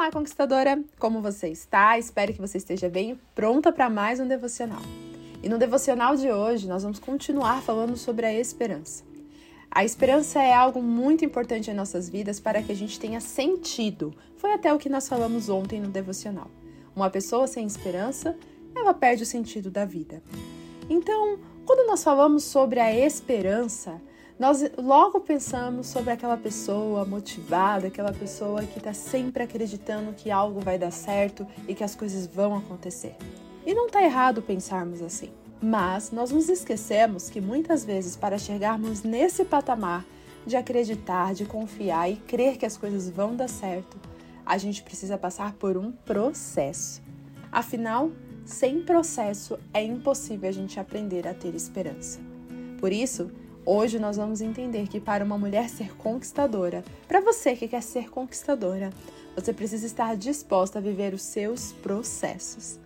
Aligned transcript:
Olá, 0.00 0.10
conquistadora! 0.10 0.82
Como 0.98 1.20
você 1.20 1.48
está? 1.48 1.98
Espero 1.98 2.32
que 2.32 2.40
você 2.40 2.56
esteja 2.56 2.88
bem 2.88 3.20
pronta 3.34 3.70
para 3.70 3.90
mais 3.90 4.18
um 4.18 4.26
devocional. 4.26 4.80
E 5.42 5.48
no 5.48 5.58
devocional 5.58 6.16
de 6.16 6.32
hoje, 6.32 6.66
nós 6.66 6.82
vamos 6.82 6.98
continuar 6.98 7.60
falando 7.60 7.98
sobre 7.98 8.24
a 8.24 8.32
esperança. 8.32 9.04
A 9.70 9.84
esperança 9.84 10.42
é 10.42 10.54
algo 10.54 10.80
muito 10.80 11.22
importante 11.22 11.70
em 11.70 11.74
nossas 11.74 12.08
vidas 12.08 12.40
para 12.40 12.62
que 12.62 12.72
a 12.72 12.74
gente 12.74 12.98
tenha 12.98 13.20
sentido. 13.20 14.14
Foi 14.38 14.54
até 14.54 14.72
o 14.72 14.78
que 14.78 14.88
nós 14.88 15.06
falamos 15.06 15.50
ontem 15.50 15.78
no 15.78 15.88
devocional. 15.88 16.50
Uma 16.96 17.10
pessoa 17.10 17.46
sem 17.46 17.66
esperança, 17.66 18.34
ela 18.74 18.94
perde 18.94 19.24
o 19.24 19.26
sentido 19.26 19.70
da 19.70 19.84
vida. 19.84 20.22
Então, 20.88 21.38
quando 21.66 21.86
nós 21.86 22.02
falamos 22.02 22.44
sobre 22.44 22.80
a 22.80 22.90
esperança, 22.90 24.00
nós 24.40 24.64
logo 24.78 25.20
pensamos 25.20 25.86
sobre 25.88 26.14
aquela 26.14 26.38
pessoa 26.38 27.04
motivada, 27.04 27.88
aquela 27.88 28.10
pessoa 28.10 28.62
que 28.62 28.78
está 28.78 28.94
sempre 28.94 29.42
acreditando 29.42 30.14
que 30.14 30.30
algo 30.30 30.60
vai 30.60 30.78
dar 30.78 30.90
certo 30.90 31.46
e 31.68 31.74
que 31.74 31.84
as 31.84 31.94
coisas 31.94 32.26
vão 32.26 32.56
acontecer. 32.56 33.14
E 33.66 33.74
não 33.74 33.86
está 33.86 34.02
errado 34.02 34.40
pensarmos 34.40 35.02
assim. 35.02 35.28
Mas 35.60 36.10
nós 36.10 36.30
nos 36.30 36.48
esquecemos 36.48 37.28
que 37.28 37.38
muitas 37.38 37.84
vezes, 37.84 38.16
para 38.16 38.38
chegarmos 38.38 39.02
nesse 39.02 39.44
patamar 39.44 40.06
de 40.46 40.56
acreditar, 40.56 41.34
de 41.34 41.44
confiar 41.44 42.10
e 42.10 42.16
crer 42.16 42.56
que 42.56 42.64
as 42.64 42.78
coisas 42.78 43.10
vão 43.10 43.36
dar 43.36 43.46
certo, 43.46 43.98
a 44.46 44.56
gente 44.56 44.82
precisa 44.82 45.18
passar 45.18 45.52
por 45.52 45.76
um 45.76 45.92
processo. 45.92 47.02
Afinal, 47.52 48.10
sem 48.46 48.80
processo 48.80 49.58
é 49.74 49.84
impossível 49.84 50.48
a 50.48 50.52
gente 50.52 50.80
aprender 50.80 51.28
a 51.28 51.34
ter 51.34 51.54
esperança. 51.54 52.20
Por 52.80 52.90
isso, 52.90 53.30
Hoje 53.64 53.98
nós 53.98 54.16
vamos 54.16 54.40
entender 54.40 54.88
que 54.88 54.98
para 54.98 55.24
uma 55.24 55.36
mulher 55.36 55.68
ser 55.68 55.94
conquistadora, 55.96 56.82
para 57.06 57.20
você 57.20 57.54
que 57.54 57.68
quer 57.68 57.82
ser 57.82 58.08
conquistadora, 58.08 58.90
você 59.36 59.52
precisa 59.52 59.86
estar 59.86 60.16
disposta 60.16 60.78
a 60.78 60.82
viver 60.82 61.12
os 61.12 61.22
seus 61.22 61.72
processos. 61.72 62.80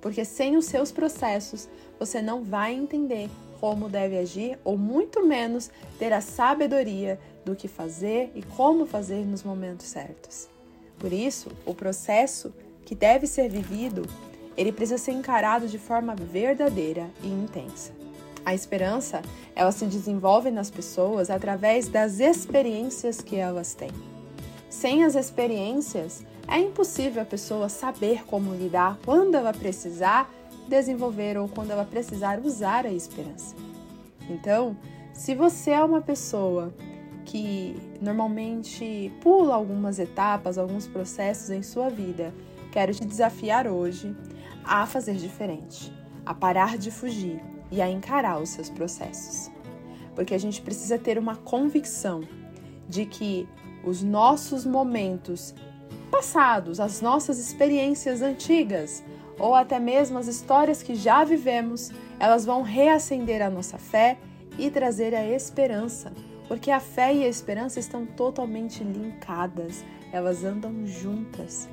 Porque 0.00 0.24
sem 0.24 0.56
os 0.56 0.64
seus 0.64 0.90
processos, 0.90 1.68
você 1.98 2.22
não 2.22 2.42
vai 2.42 2.74
entender 2.74 3.28
como 3.60 3.88
deve 3.88 4.18
agir 4.18 4.58
ou 4.64 4.76
muito 4.76 5.24
menos 5.24 5.70
ter 5.98 6.12
a 6.12 6.20
sabedoria 6.20 7.18
do 7.44 7.54
que 7.54 7.68
fazer 7.68 8.30
e 8.34 8.42
como 8.42 8.86
fazer 8.86 9.24
nos 9.24 9.42
momentos 9.42 9.86
certos. 9.86 10.48
Por 10.98 11.12
isso, 11.12 11.50
o 11.64 11.74
processo 11.74 12.54
que 12.84 12.94
deve 12.94 13.26
ser 13.26 13.50
vivido, 13.50 14.02
ele 14.56 14.72
precisa 14.72 14.98
ser 14.98 15.12
encarado 15.12 15.68
de 15.68 15.78
forma 15.78 16.14
verdadeira 16.14 17.10
e 17.22 17.28
intensa. 17.28 17.95
A 18.46 18.54
esperança, 18.54 19.22
ela 19.56 19.72
se 19.72 19.84
desenvolve 19.86 20.52
nas 20.52 20.70
pessoas 20.70 21.30
através 21.30 21.88
das 21.88 22.20
experiências 22.20 23.20
que 23.20 23.34
elas 23.34 23.74
têm. 23.74 23.90
Sem 24.70 25.02
as 25.02 25.16
experiências, 25.16 26.24
é 26.46 26.60
impossível 26.60 27.22
a 27.22 27.26
pessoa 27.26 27.68
saber 27.68 28.24
como 28.24 28.54
lidar 28.54 29.00
quando 29.04 29.34
ela 29.34 29.52
precisar 29.52 30.30
desenvolver 30.68 31.36
ou 31.36 31.48
quando 31.48 31.72
ela 31.72 31.84
precisar 31.84 32.38
usar 32.38 32.86
a 32.86 32.92
esperança. 32.92 33.56
Então, 34.30 34.76
se 35.12 35.34
você 35.34 35.72
é 35.72 35.82
uma 35.82 36.00
pessoa 36.00 36.72
que 37.24 37.74
normalmente 38.00 39.12
pula 39.20 39.56
algumas 39.56 39.98
etapas, 39.98 40.56
alguns 40.56 40.86
processos 40.86 41.50
em 41.50 41.64
sua 41.64 41.88
vida, 41.88 42.32
quero 42.70 42.94
te 42.94 43.04
desafiar 43.04 43.66
hoje 43.66 44.14
a 44.64 44.86
fazer 44.86 45.16
diferente, 45.16 45.92
a 46.24 46.32
parar 46.32 46.78
de 46.78 46.92
fugir 46.92 47.55
e 47.70 47.80
a 47.80 47.90
encarar 47.90 48.40
os 48.40 48.50
seus 48.50 48.70
processos. 48.70 49.50
Porque 50.14 50.34
a 50.34 50.38
gente 50.38 50.60
precisa 50.60 50.98
ter 50.98 51.18
uma 51.18 51.36
convicção 51.36 52.22
de 52.88 53.04
que 53.04 53.48
os 53.84 54.02
nossos 54.02 54.64
momentos 54.64 55.54
passados, 56.10 56.80
as 56.80 57.00
nossas 57.00 57.38
experiências 57.38 58.22
antigas, 58.22 59.02
ou 59.38 59.54
até 59.54 59.78
mesmo 59.78 60.18
as 60.18 60.26
histórias 60.26 60.82
que 60.82 60.94
já 60.94 61.24
vivemos, 61.24 61.90
elas 62.18 62.44
vão 62.44 62.62
reacender 62.62 63.42
a 63.42 63.50
nossa 63.50 63.78
fé 63.78 64.18
e 64.58 64.70
trazer 64.70 65.14
a 65.14 65.24
esperança, 65.24 66.12
porque 66.48 66.70
a 66.70 66.80
fé 66.80 67.14
e 67.14 67.24
a 67.24 67.28
esperança 67.28 67.78
estão 67.78 68.06
totalmente 68.06 68.82
linkadas, 68.82 69.84
elas 70.12 70.44
andam 70.44 70.86
juntas. 70.86 71.68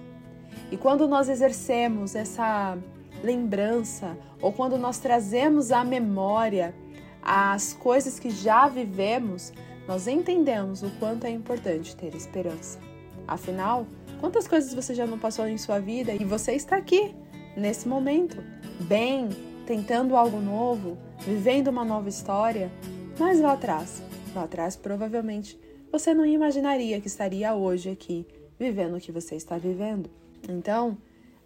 E 0.72 0.78
quando 0.78 1.08
nós 1.08 1.30
exercemos 1.30 2.16
essa 2.16 2.78
lembrança 3.24 4.18
ou 4.42 4.52
quando 4.52 4.78
nós 4.78 5.00
trazemos 5.00 5.72
à 5.72 5.84
memória 5.84 6.76
as 7.22 7.74
coisas 7.74 8.20
que 8.20 8.30
já 8.30 8.68
vivemos, 8.68 9.54
nós 9.88 10.08
entendemos 10.08 10.84
o 10.84 10.90
quanto 11.00 11.26
é 11.26 11.30
importante 11.30 11.96
ter 11.96 12.14
esperança. 12.14 12.80
Afinal, 13.26 13.88
quantas 14.20 14.48
coisas 14.48 14.74
você 14.74 14.94
já 14.94 15.08
não 15.08 15.18
passou 15.18 15.48
em 15.48 15.58
sua 15.58 15.80
vida 15.80 16.14
e 16.14 16.26
você 16.26 16.54
está 16.54 16.76
aqui, 16.76 17.16
nesse 17.56 17.88
momento, 17.88 18.44
bem, 18.82 19.30
tentando 19.66 20.18
algo 20.18 20.40
novo, 20.42 20.98
vivendo 21.20 21.70
uma 21.70 21.86
nova 21.86 22.10
história, 22.10 22.70
mas 23.18 23.40
lá 23.40 23.54
atrás, 23.54 24.04
lá 24.36 24.44
atrás 24.44 24.76
provavelmente 24.76 25.58
você 25.92 26.14
não 26.14 26.26
imaginaria 26.26 27.00
que 27.00 27.08
estaria 27.08 27.54
hoje 27.54 27.90
aqui 27.90 28.28
vivendo 28.60 28.98
o 28.98 29.00
que 29.00 29.12
você 29.12 29.36
está 29.36 29.58
vivendo. 29.58 30.10
Então, 30.50 30.98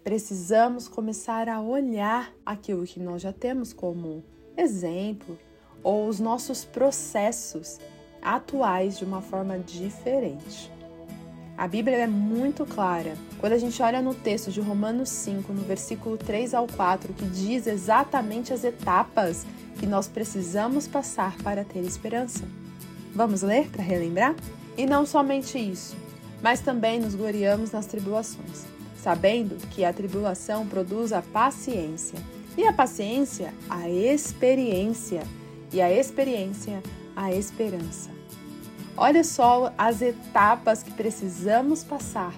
precisamos 0.08 0.88
começar 0.88 1.50
a 1.50 1.60
olhar 1.60 2.32
aquilo 2.46 2.86
que 2.86 2.98
nós 2.98 3.22
já 3.22 3.34
temos 3.34 3.74
como 3.74 4.24
exemplo 4.56 5.38
ou 5.84 6.08
os 6.08 6.18
nossos 6.18 6.64
processos 6.64 7.78
atuais 8.22 8.98
de 8.98 9.04
uma 9.04 9.22
forma 9.22 9.60
diferente. 9.60 10.72
A 11.58 11.68
Bíblia 11.68 11.98
é 11.98 12.08
muito 12.08 12.66
clara 12.66 13.18
quando 13.38 13.52
a 13.52 13.58
gente 13.58 13.82
olha 13.82 14.02
no 14.02 14.16
texto 14.16 14.50
de 14.50 14.62
Romanos 14.62 15.10
5, 15.10 15.52
no 15.52 15.64
versículo 15.64 16.16
3 16.16 16.54
ao 16.54 16.68
4, 16.68 17.14
que 17.14 17.26
diz 17.26 17.68
exatamente 17.68 18.54
as 18.54 18.64
etapas 18.64 19.46
que 19.78 19.86
nós 19.86 20.08
precisamos 20.08 20.88
passar 20.88 21.36
para 21.40 21.66
ter 21.66 21.82
esperança. 21.82 22.46
Vamos 23.14 23.42
ler 23.42 23.70
para 23.70 23.84
relembrar? 23.84 24.38
E 24.78 24.86
não 24.86 25.06
somente 25.06 25.60
isso, 25.60 25.98
mas 26.42 26.62
também 26.62 26.98
nos 26.98 27.14
gloriamos 27.14 27.72
nas 27.72 27.88
tribulações 27.88 28.77
sabendo 29.08 29.56
que 29.70 29.86
a 29.86 29.94
tribulação 29.94 30.68
produz 30.68 31.14
a 31.14 31.22
paciência, 31.22 32.20
e 32.58 32.66
a 32.66 32.74
paciência, 32.74 33.54
a 33.70 33.90
experiência, 33.90 35.24
e 35.72 35.80
a 35.80 35.90
experiência, 35.90 36.84
a 37.16 37.32
esperança. 37.32 38.10
Olha 38.98 39.24
só 39.24 39.74
as 39.78 40.02
etapas 40.02 40.84
que 40.84 40.92
precisamos 40.92 41.86
passar 41.86 42.36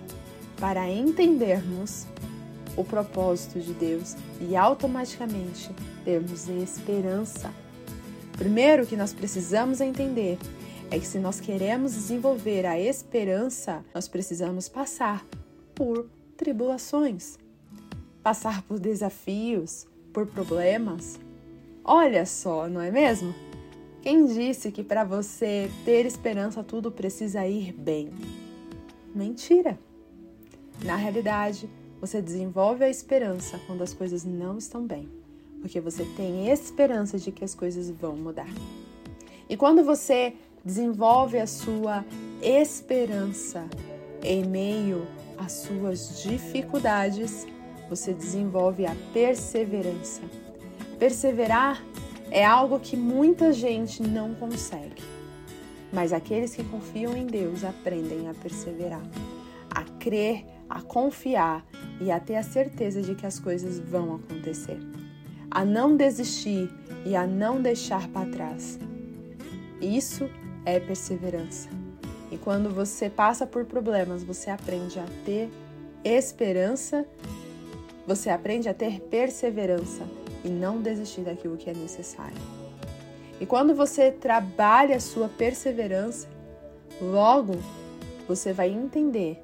para 0.60 0.88
entendermos 0.88 2.06
o 2.78 2.84
propósito 2.84 3.60
de 3.60 3.74
Deus 3.74 4.16
e 4.40 4.56
automaticamente 4.56 5.72
termos 6.06 6.48
esperança. 6.48 7.52
Primeiro 8.34 8.86
que 8.86 8.96
nós 8.96 9.12
precisamos 9.12 9.82
entender 9.82 10.38
é 10.92 11.00
que 11.00 11.08
se 11.08 11.18
nós 11.18 11.40
queremos 11.40 11.94
desenvolver 11.94 12.68
a 12.68 12.80
esperança, 12.80 13.84
nós 13.92 14.08
precisamos 14.08 14.70
passar 14.70 15.26
por 15.74 16.08
tribulações, 16.40 17.38
passar 18.24 18.62
por 18.62 18.80
desafios, 18.80 19.86
por 20.14 20.26
problemas. 20.26 21.20
Olha 21.84 22.26
só, 22.26 22.70
não 22.70 22.80
é 22.80 22.90
mesmo? 22.90 23.36
Quem 24.02 24.26
disse 24.26 24.72
que 24.72 24.82
para 24.82 25.04
você 25.04 25.70
ter 25.84 26.06
esperança 26.06 26.64
tudo 26.64 26.90
precisa 26.90 27.46
ir 27.46 27.74
bem? 27.74 28.10
Mentira! 29.14 29.78
Na 30.82 30.96
realidade, 30.96 31.70
você 32.00 32.22
desenvolve 32.22 32.86
a 32.86 32.90
esperança 32.90 33.60
quando 33.68 33.82
as 33.82 33.94
coisas 33.94 34.24
não 34.24 34.58
estão 34.58 34.88
bem, 34.88 35.10
porque 35.60 35.82
você 35.82 36.06
tem 36.16 36.50
esperança 36.50 37.18
de 37.18 37.34
que 37.34 37.44
as 37.44 37.54
coisas 37.54 37.90
vão 37.90 38.16
mudar. 38.16 38.48
E 39.50 39.58
quando 39.58 39.84
você 39.84 40.34
desenvolve 40.64 41.38
a 41.38 41.46
sua 41.46 42.06
esperança 42.42 43.68
em 44.24 44.46
meio 44.46 45.06
as 45.40 45.54
suas 45.54 46.22
dificuldades, 46.22 47.48
você 47.90 48.14
desenvolve 48.14 48.86
a 48.86 48.96
perseverança. 49.14 50.22
Perseverar 51.00 51.84
é 52.30 52.46
algo 52.46 52.80
que 52.80 52.96
muita 52.96 53.52
gente 53.54 54.04
não 54.04 54.36
consegue, 54.36 55.02
mas 55.92 56.14
aqueles 56.14 56.56
que 56.56 56.64
confiam 56.64 57.16
em 57.16 57.26
Deus 57.26 57.64
aprendem 57.64 58.28
a 58.28 58.34
perseverar, 58.34 59.02
a 59.74 59.84
crer, 59.98 60.46
a 60.70 60.82
confiar 60.82 61.66
e 62.00 62.12
a 62.12 62.20
ter 62.20 62.36
a 62.36 62.44
certeza 62.44 63.02
de 63.02 63.16
que 63.16 63.26
as 63.26 63.40
coisas 63.40 63.80
vão 63.80 64.16
acontecer, 64.16 64.78
a 65.50 65.66
não 65.66 65.96
desistir 65.96 66.70
e 67.06 67.16
a 67.16 67.26
não 67.26 67.62
deixar 67.62 68.08
para 68.10 68.30
trás. 68.30 68.78
Isso 69.82 70.30
é 70.66 70.80
perseverança. 70.80 71.70
E 72.32 72.38
quando 72.38 72.70
você 72.70 73.10
passa 73.10 73.46
por 73.46 73.66
problemas, 73.66 74.24
você 74.24 74.50
aprende 74.50 75.00
a 75.00 75.06
ter 75.26 75.50
esperança, 76.04 77.06
você 78.06 78.30
aprende 78.30 78.70
a 78.70 78.74
ter 78.74 79.02
perseverança 79.02 80.04
e 80.44 80.50
não 80.50 80.82
desistir 80.82 81.22
daquilo 81.22 81.58
que 81.58 81.70
é 81.70 81.74
necessário. 81.74 82.38
E 83.40 83.46
quando 83.46 83.74
você 83.74 84.12
trabalha 84.12 84.98
a 84.98 85.00
sua 85.00 85.28
perseverança, 85.30 86.28
logo 87.02 87.58
você 88.28 88.54
vai 88.54 88.70
entender 88.70 89.42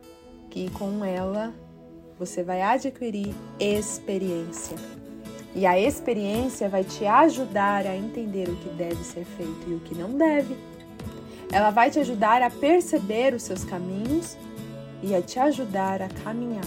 que 0.50 0.70
com 0.72 1.04
ela 1.04 1.54
você 2.20 2.44
vai 2.44 2.62
adquirir 2.62 3.34
experiência. 3.60 4.78
E 5.54 5.66
a 5.66 5.80
experiência 5.80 6.68
vai 6.68 6.84
te 6.84 7.06
ajudar 7.06 7.86
a 7.86 7.96
entender 7.96 8.50
o 8.50 8.56
que 8.58 8.70
deve 8.70 9.04
ser 9.04 9.24
feito 9.24 9.70
e 9.70 9.74
o 9.74 9.80
que 9.80 9.96
não 9.96 10.18
deve. 10.18 10.56
Ela 11.52 11.70
vai 11.70 11.90
te 11.90 12.00
ajudar 12.00 12.42
a 12.42 12.50
perceber 12.50 13.34
os 13.34 13.44
seus 13.44 13.64
caminhos 13.64 14.38
e 15.02 15.14
a 15.14 15.22
te 15.22 15.40
ajudar 15.40 16.02
a 16.02 16.10
caminhar. 16.10 16.64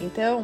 Então, 0.00 0.42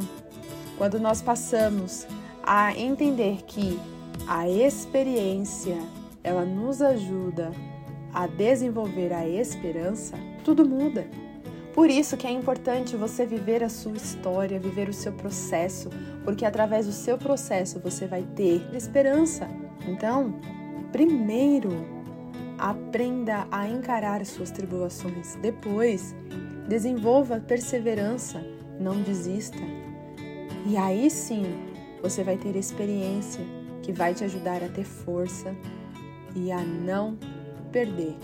quando 0.77 0.99
nós 0.99 1.23
passamos 1.23 2.07
a 2.43 2.77
entender 2.77 3.43
que 3.47 3.79
a 4.27 4.49
experiência 4.49 5.77
ela 6.23 6.45
nos 6.45 6.81
ajuda 6.81 7.53
a 8.13 8.27
desenvolver 8.27 9.13
a 9.13 9.29
esperança, 9.29 10.17
tudo 10.45 10.67
muda. 10.67 11.07
Por 11.75 11.91
isso 11.91 12.17
que 12.17 12.27
é 12.27 12.31
importante 12.31 12.97
você 12.97 13.27
viver 13.27 13.63
a 13.65 13.69
sua 13.69 13.97
história, 13.97 14.61
viver 14.61 14.89
o 14.89 14.93
seu 14.93 15.13
processo, 15.13 15.91
porque 16.25 16.45
através 16.45 16.87
do 16.87 16.93
seu 16.93 17.19
processo 17.19 17.81
você 17.81 18.07
vai 18.07 18.23
ter 18.23 18.65
esperança. 18.73 19.49
Então, 19.87 20.37
primeiro, 20.93 21.71
aprenda 22.59 23.47
a 23.51 23.69
encarar 23.69 24.25
suas 24.25 24.51
tribulações. 24.51 25.37
Depois, 25.37 26.15
desenvolva 26.69 27.41
perseverança, 27.41 28.45
não 28.81 29.01
desista. 29.03 29.63
E 30.67 30.77
aí 30.77 31.11
sim, 31.11 31.45
você 32.03 32.23
vai 32.23 32.37
ter 32.37 32.57
experiência 32.57 33.45
que 33.83 33.93
vai 33.93 34.15
te 34.15 34.25
ajudar 34.25 34.63
a 34.63 34.69
ter 34.69 34.85
força 34.85 35.55
e 36.35 36.51
a 36.51 36.61
não 36.61 37.19
perder 37.71 38.17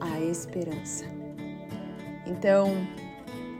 a 0.00 0.20
esperança. 0.20 1.04
Então, 2.26 2.68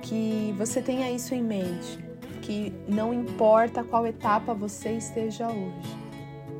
que 0.02 0.54
você 0.58 0.82
tenha 0.82 1.10
isso 1.10 1.34
em 1.34 1.42
mente, 1.42 1.98
que 2.42 2.72
não 2.88 3.14
importa 3.14 3.84
qual 3.84 4.06
etapa 4.06 4.52
você 4.52 4.92
esteja 4.92 5.48
hoje, 5.48 5.96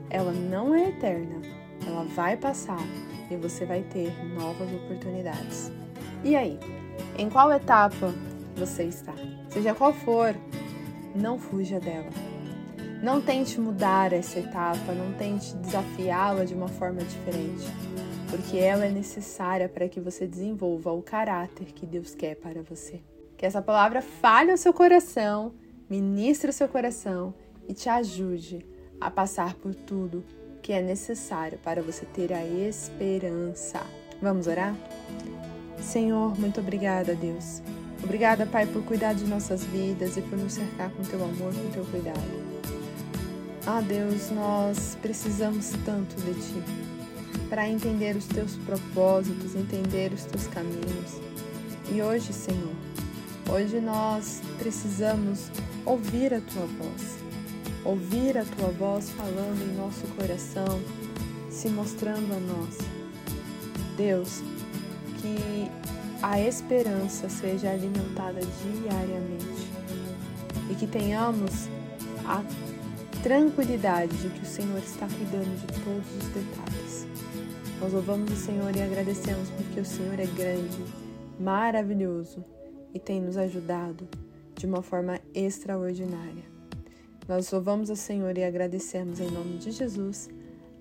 ela 0.09 0.33
não 0.33 0.75
é 0.75 0.89
eterna, 0.89 1.43
ela 1.87 2.05
vai 2.05 2.37
passar 2.37 2.79
e 3.31 3.37
você 3.37 3.65
vai 3.65 3.83
ter 3.83 4.13
novas 4.35 4.73
oportunidades. 4.73 5.71
E 6.23 6.35
aí, 6.37 6.59
em 7.19 7.29
qual 7.29 7.53
etapa 7.53 8.13
você 8.57 8.85
está? 8.85 9.15
Seja 9.51 9.75
qual 9.75 9.93
for, 9.93 10.35
não 11.15 11.39
fuja 11.39 11.81
dela. 11.81 12.11
Não 13.03 13.21
tente 13.21 13.61
mudar 13.61 14.13
essa 14.13 14.39
etapa, 14.39 14.93
não 14.93 15.13
tente 15.15 15.55
desafiá-la 15.57 16.45
de 16.45 16.55
uma 16.55 16.69
forma 16.69 17.03
diferente 17.03 17.67
porque 18.37 18.57
ela 18.57 18.85
é 18.85 18.91
necessária 18.91 19.69
para 19.69 19.89
que 19.89 20.01
você 20.01 20.27
desenvolva 20.27 20.91
o 20.91 21.01
caráter 21.01 21.67
que 21.67 21.87
Deus 21.87 22.17
quer 22.17 22.35
para 22.35 22.63
você. 22.63 23.01
Que 23.37 23.47
essa 23.47 23.63
palavra 23.63 24.03
fale 24.03 24.51
ao 24.51 24.57
seu 24.57 24.73
coração, 24.73 25.55
ministre 25.89 26.51
o 26.51 26.53
seu 26.53 26.67
coração 26.67 27.33
e 27.69 27.73
te 27.73 27.89
ajude 27.89 28.67
a 29.01 29.09
passar 29.09 29.55
por 29.55 29.73
tudo 29.73 30.25
que 30.65 30.73
é 30.73 30.81
necessário 30.81 31.59
para 31.59 31.83
você 31.83 32.07
ter 32.07 32.33
a 32.33 32.43
esperança. 32.43 33.83
Vamos 34.21 34.47
orar? 34.47 34.75
Senhor, 35.79 36.41
muito 36.41 36.59
obrigada, 36.59 37.15
Deus. 37.15 37.61
Obrigada, 38.03 38.47
Pai, 38.47 38.67
por 38.67 38.83
cuidar 38.83 39.15
de 39.15 39.27
nossas 39.27 39.63
vidas 39.63 40.17
e 40.17 40.23
por 40.23 40.39
nos 40.39 40.55
cercar 40.55 40.91
com 40.93 41.03
teu 41.03 41.23
amor, 41.23 41.53
com 41.53 41.71
teu 41.71 41.85
cuidado. 41.85 42.19
Ah, 43.67 43.83
Deus, 43.83 44.31
nós 44.31 44.97
precisamos 45.03 45.71
tanto 45.85 46.17
de 46.23 46.33
ti 46.33 46.63
para 47.51 47.69
entender 47.69 48.17
os 48.17 48.25
teus 48.25 48.57
propósitos, 48.57 49.55
entender 49.55 50.15
os 50.15 50.25
teus 50.25 50.47
caminhos. 50.47 51.21
E 51.93 52.01
hoje, 52.01 52.33
Senhor, 52.33 52.75
hoje 53.51 53.81
nós 53.81 54.41
precisamos 54.59 55.51
ouvir 55.85 56.33
a 56.33 56.41
tua 56.41 56.65
voz, 56.65 57.24
ouvir 57.85 58.39
a 58.39 58.45
tua 58.45 58.69
voz 58.69 59.11
falando 59.11 59.63
em 59.63 59.77
nosso 59.77 60.07
coração, 60.17 60.81
se 61.51 61.69
mostrando 61.69 62.33
a 62.33 62.41
nós. 62.41 62.79
Deus, 63.97 64.43
que 65.21 65.71
a 66.23 66.41
esperança 66.41 67.29
seja 67.29 67.71
alimentada 67.71 68.41
diariamente 68.41 69.71
e 70.71 70.75
que 70.75 70.87
tenhamos 70.87 71.69
a 72.25 72.43
tranquilidade 73.23 74.17
de 74.17 74.29
que 74.31 74.43
o 74.43 74.47
Senhor 74.47 74.79
está 74.79 75.07
cuidando 75.07 75.55
de 75.61 75.67
todos 75.83 76.17
os 76.17 76.29
detalhes. 76.29 77.07
Nós 77.81 77.93
louvamos 77.93 78.33
o 78.33 78.37
Senhor 78.37 78.75
e 78.75 78.83
agradecemos 78.83 79.51
porque 79.51 79.81
o 79.81 79.85
Senhor 79.85 80.19
é 80.19 80.27
grande, 80.27 80.85
maravilhoso 81.39 82.45
e 82.95 82.99
tem 82.99 83.21
nos 83.21 83.37
ajudado 83.37 84.09
de 84.55 84.67
uma 84.67 84.83
forma 84.83 85.21
extraordinária. 85.35 86.54
Nós 87.29 87.51
louvamos 87.51 87.91
o 87.91 87.97
Senhor 87.97 88.37
e 88.37 88.45
agradecemos 88.45 89.21
em 89.21 89.31
nome 89.31 89.59
de 89.59 89.71
Jesus. 89.71 90.29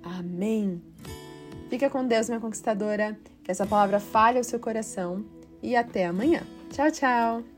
Amém. 0.02 0.82
Fica 1.70 1.90
com 1.90 2.06
Deus, 2.06 2.28
minha 2.28 2.42
conquistadora. 2.42 3.18
Que 3.44 3.52
essa 3.52 3.66
palavra 3.66 4.00
fale 4.00 4.38
ao 4.38 4.44
seu 4.44 4.60
coração 4.60 5.26
e 5.62 5.76
até 5.76 6.06
amanhã. 6.06 6.44
Tchau, 6.70 6.92
tchau. 6.92 7.53